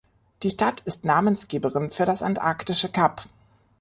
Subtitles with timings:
[0.41, 3.25] Die Stadt ist Namensgeberin für das antarktische Kap.